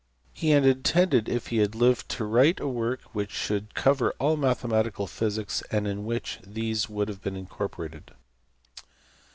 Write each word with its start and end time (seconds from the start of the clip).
He 0.33 0.49
had 0.49 0.65
intended 0.65 1.29
if 1.29 1.49
he 1.49 1.57
had 1.57 1.75
lived 1.75 2.09
to 2.09 2.25
write 2.25 2.59
a 2.59 2.67
work 2.67 3.01
which 3.13 3.29
should 3.29 3.75
cover 3.75 4.15
all 4.17 4.35
mathematical 4.35 5.05
physics 5.05 5.61
and 5.69 5.85
in 5.85 6.05
which 6.05 6.39
these 6.43 6.89
would 6.89 7.07
have 7.07 7.21
been 7.21 7.35
incorporated. 7.35 8.09